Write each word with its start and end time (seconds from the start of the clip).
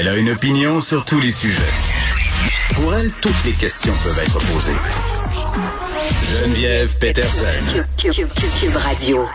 Elle 0.00 0.08
a 0.08 0.16
une 0.16 0.30
opinion 0.30 0.80
sur 0.80 1.04
tous 1.04 1.20
les 1.20 1.30
sujets. 1.30 1.60
Pour 2.74 2.94
elle, 2.94 3.12
toutes 3.20 3.44
les 3.44 3.52
questions 3.52 3.92
peuvent 4.02 4.18
être 4.18 4.38
posées. 4.50 4.72
Geneviève 6.24 6.96
Peterson. 6.96 7.84
Cube, 7.98 8.76
Radio. 8.76 9.28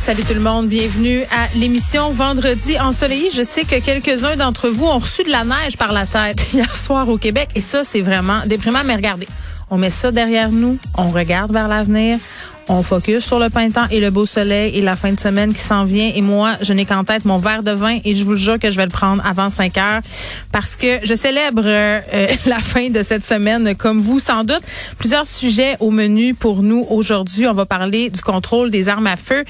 Salut 0.00 0.22
tout 0.22 0.34
le 0.34 0.38
monde, 0.38 0.68
bienvenue 0.68 1.22
à 1.24 1.48
l'émission 1.56 2.10
Vendredi 2.12 2.78
ensoleillé. 2.78 3.30
Je 3.34 3.42
sais 3.42 3.64
que 3.64 3.80
quelques-uns 3.80 4.36
d'entre 4.36 4.68
vous 4.68 4.86
ont 4.86 5.00
reçu 5.00 5.24
de 5.24 5.30
la 5.30 5.42
neige 5.42 5.76
par 5.76 5.92
la 5.92 6.06
tête 6.06 6.46
hier 6.54 6.76
soir 6.76 7.08
au 7.08 7.18
Québec 7.18 7.48
et 7.56 7.60
ça 7.60 7.82
c'est 7.82 8.00
vraiment 8.00 8.46
déprimant 8.46 8.84
mais 8.84 8.94
regardez, 8.94 9.26
on 9.70 9.76
met 9.76 9.90
ça 9.90 10.12
derrière 10.12 10.52
nous, 10.52 10.78
on 10.96 11.10
regarde 11.10 11.52
vers 11.52 11.66
l'avenir, 11.66 12.20
on 12.68 12.82
focus 12.82 13.24
sur 13.24 13.38
le 13.38 13.48
printemps 13.48 13.86
et 13.90 14.00
le 14.00 14.10
beau 14.10 14.26
soleil 14.26 14.76
et 14.76 14.80
la 14.80 14.96
fin 14.96 15.12
de 15.12 15.20
semaine 15.20 15.54
qui 15.54 15.60
s'en 15.60 15.84
vient. 15.84 16.10
Et 16.14 16.22
moi, 16.22 16.54
je 16.60 16.72
n'ai 16.72 16.84
qu'en 16.84 17.04
tête 17.04 17.24
mon 17.24 17.38
verre 17.38 17.62
de 17.62 17.70
vin 17.70 17.98
et 18.04 18.14
je 18.14 18.24
vous 18.24 18.36
jure 18.36 18.58
que 18.58 18.70
je 18.70 18.76
vais 18.76 18.84
le 18.84 18.90
prendre 18.90 19.22
avant 19.26 19.50
5 19.50 19.76
heures 19.78 20.00
parce 20.52 20.76
que 20.76 20.98
je 21.02 21.14
célèbre 21.14 21.62
euh, 21.64 22.00
la 22.46 22.58
fin 22.58 22.90
de 22.90 23.02
cette 23.02 23.24
semaine 23.24 23.74
comme 23.76 24.00
vous 24.00 24.18
sans 24.18 24.44
doute. 24.44 24.62
Plusieurs 24.98 25.26
sujets 25.26 25.76
au 25.80 25.90
menu 25.90 26.34
pour 26.34 26.62
nous 26.62 26.86
aujourd'hui. 26.90 27.46
On 27.46 27.54
va 27.54 27.66
parler 27.66 28.10
du 28.10 28.20
contrôle 28.20 28.70
des 28.70 28.88
armes 28.88 29.06
à 29.06 29.16
feu. 29.16 29.44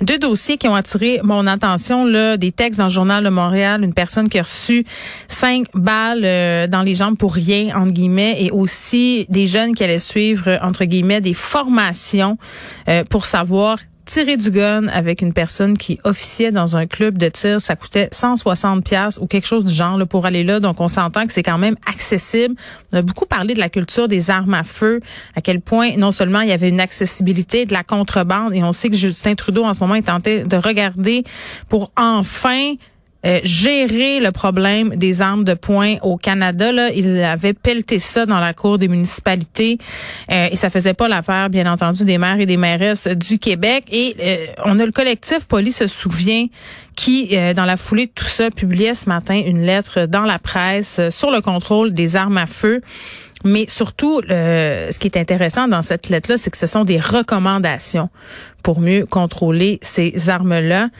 Deux 0.00 0.18
dossiers 0.18 0.56
qui 0.56 0.68
ont 0.68 0.74
attiré 0.74 1.20
mon 1.22 1.46
attention, 1.46 2.06
là, 2.06 2.36
des 2.36 2.52
textes 2.52 2.78
dans 2.78 2.86
le 2.86 2.90
journal 2.90 3.22
de 3.22 3.28
Montréal, 3.28 3.84
une 3.84 3.94
personne 3.94 4.28
qui 4.28 4.38
a 4.38 4.42
reçu 4.42 4.84
cinq 5.28 5.66
balles 5.74 6.22
euh, 6.24 6.66
dans 6.66 6.82
les 6.82 6.94
jambes 6.94 7.16
pour 7.16 7.34
rien, 7.34 7.76
entre 7.76 7.92
guillemets, 7.92 8.36
et 8.40 8.50
aussi 8.50 9.26
des 9.28 9.46
jeunes 9.46 9.74
qui 9.74 9.84
allaient 9.84 9.98
suivre, 9.98 10.58
entre 10.62 10.84
guillemets, 10.84 11.20
des 11.20 11.34
formations 11.34 12.38
euh, 12.88 13.04
pour 13.08 13.24
savoir 13.24 13.78
tirer 14.04 14.36
du 14.36 14.50
gun 14.50 14.88
avec 14.88 15.22
une 15.22 15.32
personne 15.32 15.76
qui 15.76 16.00
officiait 16.04 16.50
dans 16.50 16.76
un 16.76 16.86
club 16.86 17.18
de 17.18 17.28
tir, 17.28 17.60
ça 17.60 17.76
coûtait 17.76 18.08
160 18.10 18.84
pièces 18.84 19.18
ou 19.20 19.26
quelque 19.26 19.46
chose 19.46 19.64
du 19.64 19.72
genre 19.72 19.98
pour 20.08 20.26
aller 20.26 20.44
là. 20.44 20.60
Donc 20.60 20.80
on 20.80 20.88
s'entend 20.88 21.26
que 21.26 21.32
c'est 21.32 21.42
quand 21.42 21.58
même 21.58 21.76
accessible. 21.86 22.54
On 22.92 22.98
a 22.98 23.02
beaucoup 23.02 23.26
parlé 23.26 23.54
de 23.54 23.60
la 23.60 23.68
culture 23.68 24.08
des 24.08 24.30
armes 24.30 24.54
à 24.54 24.64
feu, 24.64 25.00
à 25.36 25.40
quel 25.40 25.60
point 25.60 25.96
non 25.96 26.10
seulement 26.10 26.40
il 26.40 26.48
y 26.48 26.52
avait 26.52 26.68
une 26.68 26.80
accessibilité 26.80 27.64
de 27.64 27.72
la 27.72 27.84
contrebande 27.84 28.54
et 28.54 28.62
on 28.62 28.72
sait 28.72 28.88
que 28.88 28.96
Justin 28.96 29.34
Trudeau 29.34 29.64
en 29.64 29.72
ce 29.72 29.80
moment 29.80 29.94
est 29.94 30.02
tenté 30.02 30.42
de 30.42 30.56
regarder 30.56 31.24
pour 31.68 31.92
enfin 31.96 32.74
euh, 33.24 33.38
gérer 33.44 34.18
le 34.18 34.32
problème 34.32 34.96
des 34.96 35.22
armes 35.22 35.44
de 35.44 35.54
poing 35.54 35.94
au 36.02 36.16
Canada. 36.16 36.72
Là, 36.72 36.90
ils 36.90 37.22
avaient 37.22 37.52
pelleté 37.52 38.00
ça 38.00 38.26
dans 38.26 38.40
la 38.40 38.52
cour 38.52 38.78
des 38.78 38.88
municipalités 38.88 39.78
euh, 40.30 40.48
et 40.50 40.56
ça 40.56 40.70
faisait 40.70 40.94
pas 40.94 41.06
l'affaire, 41.06 41.48
bien 41.48 41.70
entendu, 41.70 42.04
des 42.04 42.18
maires 42.18 42.40
et 42.40 42.46
des 42.46 42.56
mairesses 42.56 43.06
du 43.06 43.38
Québec. 43.38 43.84
Et 43.92 44.16
euh, 44.18 44.46
on 44.64 44.80
a 44.80 44.84
le 44.84 44.90
collectif 44.90 45.46
Police 45.46 45.78
se 45.78 45.86
souvient 45.86 46.46
qui, 46.96 47.34
dans 47.56 47.64
la 47.64 47.78
foulée 47.78 48.06
de 48.06 48.12
tout 48.14 48.26
ça, 48.26 48.50
publiait 48.50 48.92
ce 48.92 49.08
matin 49.08 49.34
une 49.34 49.62
lettre 49.62 50.04
dans 50.04 50.24
la 50.24 50.38
presse 50.38 51.00
sur 51.08 51.30
le 51.30 51.40
contrôle 51.40 51.94
des 51.94 52.16
armes 52.16 52.36
à 52.36 52.46
feu. 52.46 52.82
Mais 53.44 53.64
surtout, 53.66 54.20
ce 54.28 54.98
qui 54.98 55.06
est 55.06 55.16
intéressant 55.16 55.68
dans 55.68 55.80
cette 55.80 56.10
lettre-là, 56.10 56.36
c'est 56.36 56.50
que 56.50 56.58
ce 56.58 56.66
sont 56.66 56.84
des 56.84 57.00
recommandations 57.00 58.10
pour 58.62 58.80
mieux 58.80 59.06
contrôler 59.06 59.78
ces 59.80 60.28
armes-là. 60.28 60.90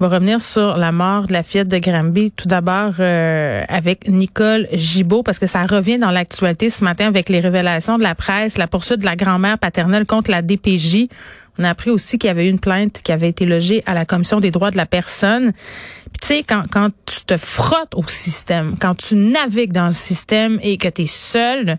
On 0.00 0.06
va 0.06 0.14
revenir 0.14 0.40
sur 0.40 0.76
la 0.76 0.92
mort 0.92 1.26
de 1.26 1.32
la 1.32 1.42
fillette 1.42 1.66
de 1.66 1.78
Granby. 1.78 2.30
Tout 2.30 2.46
d'abord 2.46 2.94
euh, 3.00 3.64
avec 3.68 4.06
Nicole 4.06 4.68
Gibault, 4.72 5.24
parce 5.24 5.40
que 5.40 5.48
ça 5.48 5.66
revient 5.66 5.98
dans 5.98 6.12
l'actualité 6.12 6.70
ce 6.70 6.84
matin 6.84 7.08
avec 7.08 7.28
les 7.28 7.40
révélations 7.40 7.98
de 7.98 8.04
la 8.04 8.14
presse, 8.14 8.58
la 8.58 8.68
poursuite 8.68 9.00
de 9.00 9.04
la 9.04 9.16
grand-mère 9.16 9.58
paternelle 9.58 10.06
contre 10.06 10.30
la 10.30 10.40
DPJ. 10.40 11.08
On 11.58 11.64
a 11.64 11.70
appris 11.70 11.90
aussi 11.90 12.16
qu'il 12.16 12.28
y 12.28 12.30
avait 12.30 12.46
eu 12.46 12.50
une 12.50 12.60
plainte 12.60 13.00
qui 13.02 13.10
avait 13.10 13.28
été 13.28 13.44
logée 13.44 13.82
à 13.86 13.94
la 13.94 14.04
Commission 14.04 14.38
des 14.38 14.52
droits 14.52 14.70
de 14.70 14.76
la 14.76 14.86
personne. 14.86 15.50
Puis 15.52 16.20
tu 16.20 16.26
sais, 16.28 16.44
quand, 16.44 16.62
quand 16.70 16.90
tu 17.04 17.24
te 17.26 17.36
frottes 17.36 17.96
au 17.96 18.06
système, 18.06 18.76
quand 18.80 18.94
tu 18.94 19.16
navigues 19.16 19.72
dans 19.72 19.88
le 19.88 19.92
système 19.92 20.60
et 20.62 20.78
que 20.78 20.86
tu 20.86 21.02
es 21.02 21.06
seul, 21.08 21.76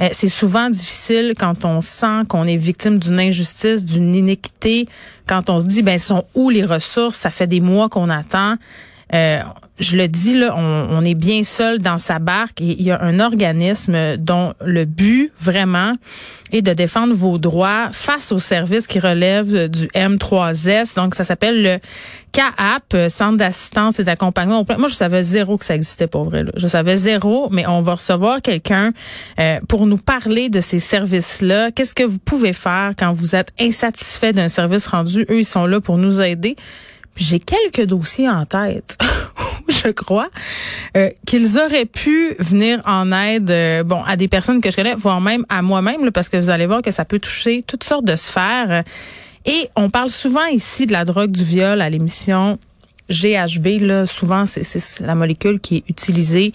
euh, 0.00 0.08
c'est 0.12 0.28
souvent 0.28 0.70
difficile 0.70 1.34
quand 1.38 1.64
on 1.64 1.80
sent 1.80 2.24
qu'on 2.28 2.46
est 2.46 2.56
victime 2.56 2.98
d'une 2.98 3.20
injustice, 3.20 3.84
d'une 3.84 4.14
inéquité, 4.14 4.88
quand 5.26 5.50
on 5.50 5.60
se 5.60 5.66
dit, 5.66 5.82
ben, 5.82 5.98
sont 5.98 6.24
où 6.34 6.50
les 6.50 6.64
ressources? 6.64 7.16
Ça 7.16 7.30
fait 7.30 7.46
des 7.46 7.60
mois 7.60 7.88
qu'on 7.88 8.10
attend. 8.10 8.56
Euh, 9.12 9.40
je 9.80 9.96
le 9.96 10.06
dis 10.06 10.34
là, 10.34 10.54
on, 10.56 11.04
est 11.04 11.14
bien 11.14 11.42
seul 11.42 11.80
dans 11.80 11.98
sa 11.98 12.20
barque 12.20 12.60
et 12.60 12.76
il 12.78 12.82
y 12.82 12.92
a 12.92 13.02
un 13.02 13.18
organisme 13.18 14.16
dont 14.16 14.54
le 14.64 14.84
but 14.84 15.32
vraiment 15.40 15.94
est 16.52 16.62
de 16.62 16.72
défendre 16.72 17.12
vos 17.12 17.38
droits 17.38 17.88
face 17.90 18.30
aux 18.30 18.38
services 18.38 18.86
qui 18.86 19.00
relèvent 19.00 19.68
du 19.68 19.86
M3S. 19.88 20.94
Donc 20.94 21.16
ça 21.16 21.24
s'appelle 21.24 21.62
le 21.62 21.78
CAAP, 22.30 23.08
Centre 23.10 23.36
d'assistance 23.36 23.98
et 23.98 24.04
d'accompagnement. 24.04 24.64
Moi 24.78 24.86
je 24.86 24.94
savais 24.94 25.24
zéro 25.24 25.58
que 25.58 25.64
ça 25.64 25.74
existait 25.74 26.06
pour 26.06 26.24
vrai. 26.24 26.44
Là. 26.44 26.52
Je 26.56 26.68
savais 26.68 26.96
zéro, 26.96 27.48
mais 27.50 27.66
on 27.66 27.82
va 27.82 27.94
recevoir 27.94 28.42
quelqu'un 28.42 28.92
euh, 29.40 29.58
pour 29.68 29.86
nous 29.86 29.98
parler 29.98 30.50
de 30.50 30.60
ces 30.60 30.78
services-là. 30.78 31.72
Qu'est-ce 31.72 31.94
que 31.94 32.04
vous 32.04 32.18
pouvez 32.18 32.52
faire 32.52 32.92
quand 32.96 33.12
vous 33.12 33.34
êtes 33.34 33.50
insatisfait 33.60 34.32
d'un 34.32 34.48
service 34.48 34.86
rendu? 34.86 35.26
Eux 35.30 35.38
ils 35.38 35.44
sont 35.44 35.66
là 35.66 35.80
pour 35.80 35.98
nous 35.98 36.20
aider. 36.20 36.54
J'ai 37.16 37.38
quelques 37.38 37.86
dossiers 37.86 38.28
en 38.28 38.44
tête, 38.44 38.98
je 39.68 39.90
crois, 39.90 40.28
euh, 40.96 41.10
qu'ils 41.26 41.58
auraient 41.58 41.86
pu 41.86 42.34
venir 42.38 42.82
en 42.86 43.12
aide, 43.12 43.50
euh, 43.50 43.82
bon, 43.84 44.02
à 44.02 44.16
des 44.16 44.28
personnes 44.28 44.60
que 44.60 44.70
je 44.70 44.76
connais, 44.76 44.94
voire 44.94 45.20
même 45.20 45.44
à 45.48 45.62
moi-même, 45.62 46.10
parce 46.10 46.28
que 46.28 46.36
vous 46.36 46.50
allez 46.50 46.66
voir 46.66 46.82
que 46.82 46.90
ça 46.90 47.04
peut 47.04 47.18
toucher 47.20 47.62
toutes 47.66 47.84
sortes 47.84 48.04
de 48.04 48.16
sphères. 48.16 48.82
Et 49.46 49.68
on 49.76 49.90
parle 49.90 50.10
souvent 50.10 50.46
ici 50.46 50.86
de 50.86 50.92
la 50.92 51.04
drogue 51.04 51.30
du 51.30 51.44
viol 51.44 51.80
à 51.80 51.90
l'émission 51.90 52.58
GHB. 53.10 53.80
Là, 53.80 54.06
souvent, 54.06 54.46
c'est 54.46 55.00
la 55.00 55.14
molécule 55.14 55.60
qui 55.60 55.76
est 55.76 55.90
utilisée. 55.90 56.52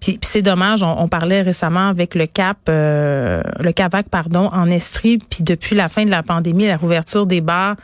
Puis, 0.00 0.18
c'est 0.22 0.40
dommage, 0.40 0.82
on, 0.82 1.08
parlait 1.08 1.42
récemment 1.42 1.88
avec 1.88 2.14
le 2.14 2.26
CAP, 2.26 2.56
euh, 2.70 3.42
le 3.60 3.72
CAVAC, 3.72 4.08
pardon, 4.08 4.48
en 4.52 4.66
Estrie. 4.70 5.18
Puis 5.18 5.44
depuis 5.44 5.76
la 5.76 5.90
fin 5.90 6.06
de 6.06 6.10
la 6.10 6.22
pandémie, 6.22 6.66
la 6.66 6.78
rouverture 6.78 7.26
des 7.26 7.42
bars 7.42 7.76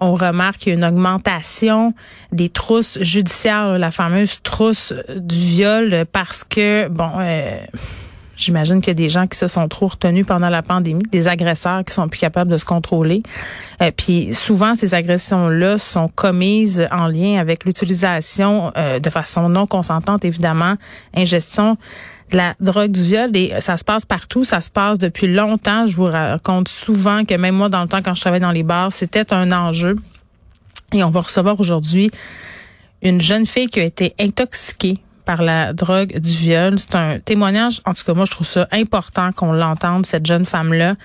on 0.00 0.14
remarque 0.14 0.66
une 0.66 0.84
augmentation 0.84 1.94
des 2.32 2.48
trousses 2.48 2.98
judiciaires, 3.02 3.78
la 3.78 3.90
fameuse 3.90 4.42
trousse 4.42 4.94
du 5.14 5.38
viol, 5.38 6.06
parce 6.10 6.42
que, 6.42 6.88
bon, 6.88 7.10
euh, 7.18 7.58
j'imagine 8.40 8.80
qu'il 8.80 8.88
y 8.88 8.90
a 8.90 8.94
des 8.94 9.08
gens 9.08 9.26
qui 9.26 9.38
se 9.38 9.46
sont 9.46 9.68
trop 9.68 9.88
retenus 9.88 10.26
pendant 10.26 10.48
la 10.48 10.62
pandémie, 10.62 11.02
des 11.10 11.28
agresseurs 11.28 11.84
qui 11.84 11.94
sont 11.94 12.08
plus 12.08 12.18
capables 12.18 12.50
de 12.50 12.56
se 12.56 12.64
contrôler. 12.64 13.22
Euh, 13.82 13.90
puis 13.94 14.32
souvent, 14.34 14.74
ces 14.74 14.94
agressions-là 14.94 15.78
sont 15.78 16.08
commises 16.08 16.86
en 16.90 17.06
lien 17.06 17.38
avec 17.38 17.64
l'utilisation 17.64 18.72
euh, 18.76 18.98
de 18.98 19.10
façon 19.10 19.48
non 19.48 19.66
consentante, 19.66 20.24
évidemment, 20.24 20.76
ingestion 21.14 21.76
la 22.34 22.54
drogue 22.60 22.90
du 22.90 23.02
viol 23.02 23.30
et 23.34 23.52
ça 23.60 23.76
se 23.76 23.84
passe 23.84 24.04
partout, 24.04 24.44
ça 24.44 24.60
se 24.60 24.70
passe 24.70 24.98
depuis 24.98 25.26
longtemps. 25.26 25.86
Je 25.86 25.96
vous 25.96 26.04
raconte 26.04 26.68
souvent 26.68 27.24
que 27.24 27.34
même 27.34 27.56
moi, 27.56 27.68
dans 27.68 27.82
le 27.82 27.88
temps, 27.88 28.02
quand 28.02 28.14
je 28.14 28.20
travaillais 28.20 28.40
dans 28.40 28.52
les 28.52 28.62
bars, 28.62 28.92
c'était 28.92 29.32
un 29.32 29.52
enjeu. 29.52 29.96
Et 30.92 31.04
on 31.04 31.10
va 31.10 31.20
recevoir 31.20 31.58
aujourd'hui 31.60 32.10
une 33.02 33.20
jeune 33.20 33.46
fille 33.46 33.68
qui 33.68 33.80
a 33.80 33.84
été 33.84 34.14
intoxiquée 34.18 34.98
par 35.24 35.42
la 35.42 35.72
drogue 35.72 36.18
du 36.18 36.32
viol. 36.32 36.78
C'est 36.78 36.96
un 36.96 37.20
témoignage, 37.20 37.80
en 37.84 37.94
tout 37.94 38.04
cas 38.04 38.14
moi 38.14 38.24
je 38.24 38.32
trouve 38.32 38.46
ça 38.46 38.66
important 38.72 39.30
qu'on 39.30 39.52
l'entende, 39.52 40.04
cette 40.04 40.26
jeune 40.26 40.44
femme-là. 40.44 40.96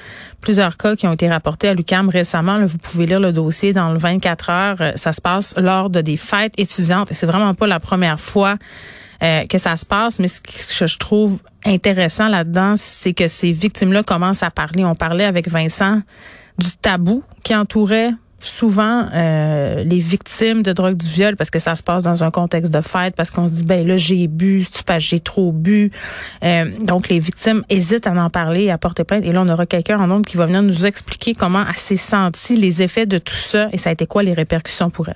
Plusieurs 0.41 0.77
cas 0.77 0.95
qui 0.95 1.07
ont 1.07 1.13
été 1.13 1.29
rapportés 1.29 1.67
à 1.67 1.73
l'UCAM 1.73 2.09
récemment. 2.09 2.65
vous 2.65 2.77
pouvez 2.79 3.05
lire 3.05 3.19
le 3.19 3.31
dossier 3.31 3.73
dans 3.73 3.91
le 3.91 3.99
24 3.99 4.49
heures. 4.49 4.93
Ça 4.95 5.13
se 5.13 5.21
passe 5.21 5.53
lors 5.57 5.89
de 5.89 6.01
des 6.01 6.17
fêtes 6.17 6.53
étudiantes 6.57 7.11
et 7.11 7.13
c'est 7.13 7.27
vraiment 7.27 7.53
pas 7.53 7.67
la 7.67 7.79
première 7.79 8.19
fois 8.19 8.57
euh, 9.23 9.45
que 9.45 9.57
ça 9.57 9.77
se 9.77 9.85
passe. 9.85 10.19
Mais 10.19 10.27
ce 10.27 10.39
que 10.39 10.87
je 10.87 10.97
trouve 10.97 11.39
intéressant 11.65 12.27
là-dedans, 12.27 12.75
c'est 12.77 13.13
que 13.13 13.27
ces 13.27 13.51
victimes-là 13.51 14.03
commencent 14.03 14.43
à 14.43 14.51
parler. 14.51 14.83
On 14.85 14.95
parlait 14.95 15.25
avec 15.25 15.49
Vincent 15.49 16.01
du 16.57 16.71
tabou 16.81 17.23
qui 17.43 17.55
entourait 17.55 18.11
souvent 18.39 19.07
euh, 19.13 19.83
les 19.83 19.99
victimes 19.99 20.61
de 20.61 20.71
drogue 20.71 20.97
du 20.97 21.07
viol 21.07 21.35
parce 21.35 21.49
que 21.49 21.59
ça 21.59 21.75
se 21.75 21.83
passe 21.83 22.03
dans 22.03 22.23
un 22.23 22.31
contexte 22.31 22.71
de 22.71 22.81
fête 22.81 23.15
parce 23.15 23.31
qu'on 23.31 23.47
se 23.47 23.53
dit 23.53 23.63
ben 23.63 23.87
là 23.87 23.97
j'ai 23.97 24.27
bu 24.27 24.65
j'ai 24.97 25.19
trop 25.19 25.51
bu 25.51 25.91
euh, 26.43 26.65
donc 26.81 27.09
les 27.09 27.19
victimes 27.19 27.63
hésitent 27.69 28.07
à 28.07 28.11
en 28.11 28.29
parler 28.29 28.69
à 28.69 28.77
porter 28.77 29.03
plainte 29.03 29.25
et 29.25 29.31
là 29.31 29.41
on 29.41 29.49
aura 29.49 29.65
quelqu'un 29.65 29.99
en 29.99 30.07
nombre 30.07 30.25
qui 30.25 30.37
va 30.37 30.45
venir 30.45 30.61
nous 30.61 30.85
expliquer 30.85 31.33
comment 31.33 31.63
elle 31.67 31.77
s'est 31.77 31.95
sentie 31.95 32.55
les 32.55 32.81
effets 32.83 33.05
de 33.05 33.17
tout 33.17 33.33
ça 33.33 33.69
et 33.71 33.77
ça 33.77 33.89
a 33.89 33.93
été 33.93 34.05
quoi 34.05 34.23
les 34.23 34.33
répercussions 34.33 34.89
pour 34.89 35.09
elle 35.09 35.15